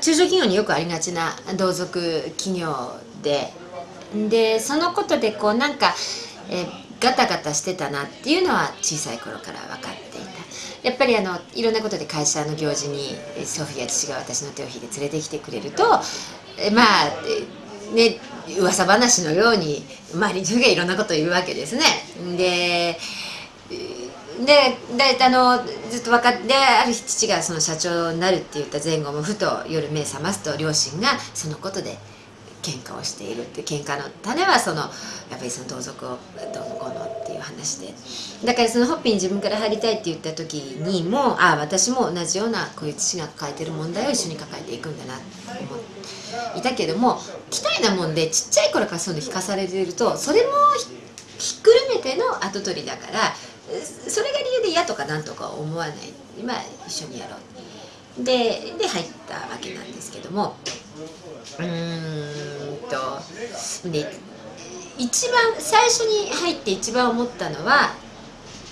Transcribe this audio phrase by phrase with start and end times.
[0.00, 3.52] 中小企業によくありがちな同族企業で
[4.30, 5.94] でそのことでこうなんか、
[6.50, 6.66] え
[7.00, 10.20] ガタガタしてたなっていうのは小さい頃から分かってい
[10.82, 13.10] たやっぱりあのいろんなことで会社の行事に
[13.44, 15.84] 祖父や父が私の手を引いて連れてきてくれると
[16.58, 18.18] えまあね
[18.58, 21.82] 噂話のように周りの人がいろんなことを言うわけですね。
[22.36, 22.98] で
[24.44, 25.58] でであの
[25.90, 31.98] ずっと分かってある日父がその社長になるって言った前後もふと夜目覚ますと両親がそのことで
[32.62, 36.18] 喧嘩をしているって喧嘩の種はそのやっぱりその同族を
[36.52, 37.94] どうのこうのっていう話で。
[38.44, 45.22] だからそのホッピーに自分から入りたいって言った時にもああ私も同じようなこういう父が抱えてる問題を一緒に抱えていくんだなと
[45.60, 45.78] 思っ
[46.52, 47.18] ていたけども
[47.50, 50.48] 期待なもんでちっちゃい頃からそういうの引かされているとそれも
[51.38, 53.34] ひっくるめての後取りだから
[54.08, 55.96] それが理由で嫌とかなんとか思わない。
[56.44, 58.24] まあ一緒にやろう。
[58.24, 60.56] でで入ったわけなんですけども。
[61.58, 63.90] うーんと。
[63.90, 64.12] で
[64.98, 67.94] 一番最初に入って一番思ったのは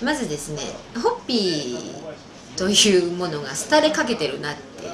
[0.03, 0.61] まずですね
[1.00, 4.92] ホッピーというものが廃れかけてるなっていう。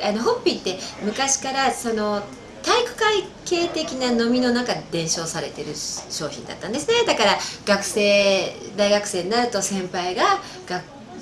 [0.00, 2.22] あのホッピーって昔からその
[2.62, 7.06] 体育会系的な飲みの中で伝承されてる商品だったんですね。
[7.06, 10.40] だから学生大学生になると先輩が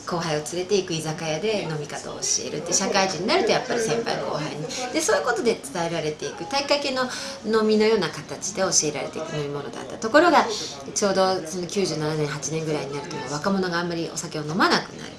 [0.06, 4.62] 後輩を連れて行く居酒屋で飲み方を教えるって社会人になるとやっぱり先輩後輩に。
[4.92, 7.04] でそういうことで伝えられていく体育会系の
[7.44, 10.46] 飲みのような形で教えられていく飲み物だったところが
[10.94, 15.12] ちょうどその97年8年ぐらいになると若者があんまりお酒を飲まなくなる。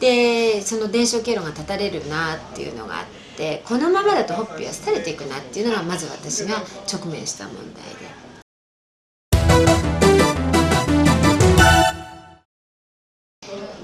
[0.00, 3.23] でその伝承経路が断たれるなっていうのがあって
[3.64, 6.56] このままだとホッピーは廃れていくなっていうのがまず私が
[6.92, 8.24] 直面した問題で。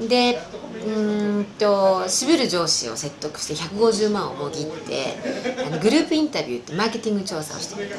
[0.08, 0.40] で
[0.86, 5.18] うんと渋る上司を説得して150万をもぎって
[5.66, 7.96] あのグループインタビューってマーケティング調査をしてみた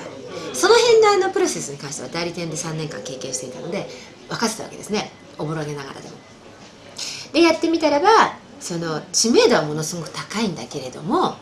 [0.56, 3.88] その辺のあのプロセスに関しては代理店で3年間経験していたので
[4.30, 6.16] 分かってたわけですねおぼろげながらでも。
[7.34, 8.10] でやってみたらば
[8.62, 11.36] その知名度はものすごく高いんだけれども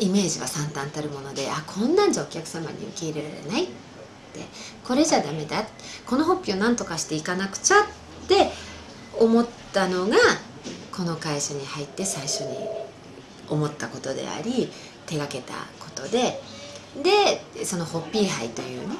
[0.00, 3.74] イメージは惨憺たるものであこんなんじゃお客様に受け入れられないって。
[4.84, 5.64] これじゃダメだ。
[6.06, 7.84] このホッピーを何とかしていかなくちゃっ
[8.28, 8.50] て
[9.18, 10.16] 思ったのが
[10.92, 12.56] この会社に入って最初に
[13.48, 14.70] 思ったことであり
[15.06, 16.40] 手がけたことで。
[17.02, 18.94] でそのホッピーハイというね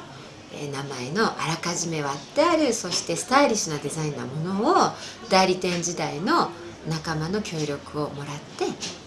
[0.73, 4.93] 名前のあらかじめ割ってあるそしてスタイリッシュなデザインなものを
[5.31, 6.51] 代理店時代の
[6.89, 8.67] 仲間の協力をもらって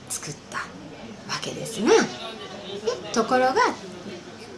[0.09, 1.89] 作ったわけですが
[3.13, 3.55] ところが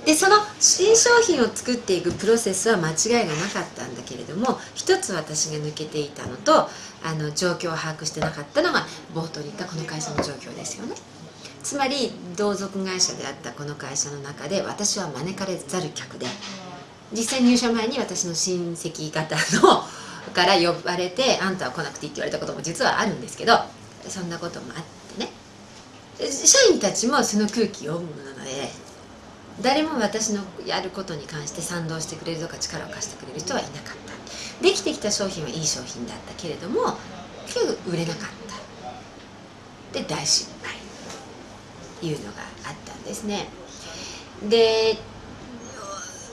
[0.06, 6.70] でその新商品を作っていくプロセスは間違いがなかったんだけれども一つ私が抜けていたのと
[7.04, 10.96] あの状況を把握してなかったのが冒頭に言ったこの会社の状況ですよね。
[11.62, 16.26] つまり同族会社であったこの会社の中で私は招かれざる客で
[17.12, 19.84] 実際入社前に私の親戚方の
[20.30, 23.60] から呼ばれて「あんたは来なくていい」って言われたことも実はあるんですけど
[24.08, 24.84] そんなこともあっ
[25.16, 25.32] てね。
[26.30, 28.70] 社員たちもその空気読むので
[29.62, 34.64] 誰も私のやることに関して賛同してくれるとか力を貸してくれる人はいなかった。
[34.64, 36.98] できてきた商品はいい商品だったけれども
[37.46, 38.30] 結局売れなかっ
[39.94, 40.00] た。
[40.00, 40.80] で大失敗。
[42.02, 43.48] いうのがあったんですね。
[44.48, 44.98] で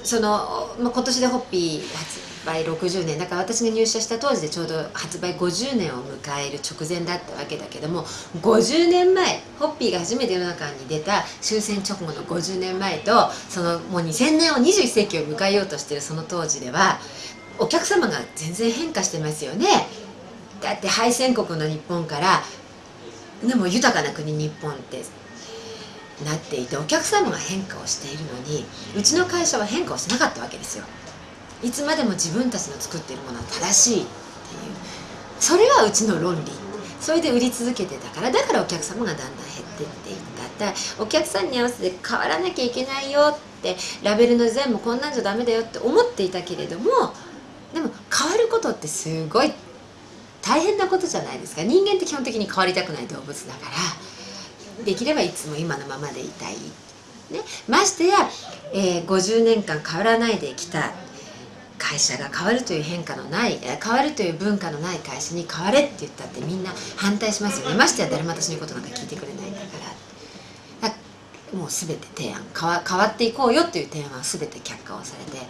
[0.05, 3.19] その、まあ、今年でホッピー発売60年。
[3.19, 8.05] だから私が入社した当時でちょうど発売50年を迎える直前だったわけだけども
[8.41, 16.99] 50年前ホッピーが初めて世の中に出た終戦直後の50年前とそのもう2000年を21世紀を迎えようとしてるその当時では
[17.59, 19.67] お客様が全然変化してますよね。
[20.63, 22.43] だって敗戦国の日本から
[23.47, 25.03] でも豊かな国日本って
[26.25, 28.65] なっていてお客様が変化をしているのに
[28.97, 30.85] うちの会社は変化をしなかったわけですよ。
[31.63, 34.11] いつまでも自分たちの作っているものは正しいっていう。
[35.41, 36.53] それはうちの論理。
[37.01, 39.37] それで売り続けてたからだからお客様がだんだん減っ
[39.79, 40.17] てっていっ
[40.59, 40.67] た。
[40.67, 46.91] だお客さんに合わせて変わらなきゃいけないよってラベルのデザインもこんなんじゃダメだよって思っていたけれども
[47.75, 49.53] でも変わることってすごい
[50.41, 51.63] 大変なことじゃないですか。
[51.63, 53.61] 人間って基本的に変わりたくない動物だか
[54.79, 54.85] ら。
[54.85, 56.55] できればいつも今のままでいたい、
[57.31, 58.17] ね、ましてや、
[58.73, 60.93] えー、50年間変わらないできた
[61.87, 67.77] 会社が変わるという変化のない変わるという文化のない会社に変われって言ったってみんな反対しますよね。
[67.77, 69.97] ましてや誰も私のことなんか聞いてくれないんだから。
[71.57, 75.47] もう全て提案変わ変わっていこうよっていう提案は全て却下をされて。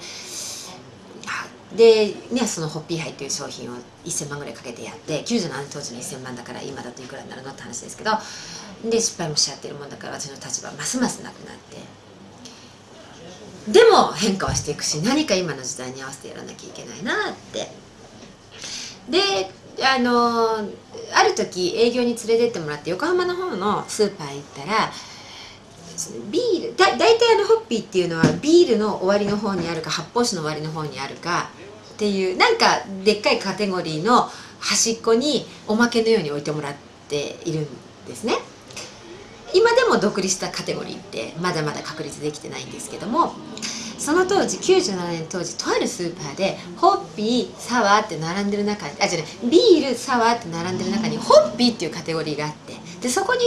[1.74, 3.74] で、ね、そのホッピーハイっていう商品を
[4.04, 8.10] 1000万ぐらいかけてやって97年当時の1000万だから今だといくらになるのって話ですけど。
[8.84, 12.06] で失敗もしちゃってるもんだから私の立場はますますなくなって。
[13.68, 17.68] でも変化はしていくし何か今の時代に合わせてやらなきゃいけないなって。
[19.10, 19.20] で
[19.84, 24.90] あのある時営業に連れてってもらって横浜の方のスーパー行ったら
[26.30, 31.50] ビールだ大体あのホッピーっていうのはビールの終わりの方にあるか発泡酒の終わりの方にあるか
[31.94, 34.28] っていうなんかでっかいカテゴリーの
[34.60, 36.74] 端っこにおまけのように置いてもらっ
[37.08, 37.66] ているん
[38.06, 38.34] ですね。
[39.56, 43.32] 今でも独立したカテゴリーってまだまだ確立できてないんですけども
[43.99, 53.41] その当時97年当時とあるスーパーでホッピーサワーって並んでる中あじゃないビールサワーって並んでる中にホッピーっていうカテゴリーがあってでそこに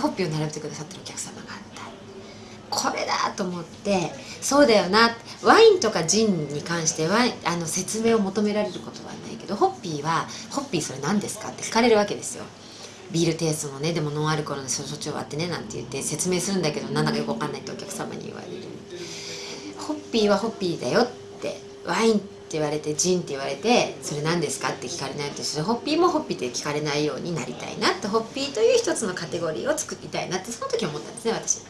[0.00, 12.44] ホッピーを並べてくださってるお客様があったこれだと思ってそうだよなワインとかジンに関してはあの説明を求められることはないけどホッピーは「ホッピーそれ何ですか?」って聞かれるわけですよ
[13.16, 18.52] ビールテイストのねでもノンアルコールの焼酎はあってねなんて言って説明するんだけどなんだかよくわかんないってお客様に言われる。
[19.78, 21.08] ホッピーはホッピーだよっ
[21.40, 31.60] てワインって言われてジンって言われてそれ何ですかって聞かれないとそれホッピーもホッピーって聞かれないようになりたいなってホッピーという一つのカテゴリーを作りたいなってその時思ったんですね私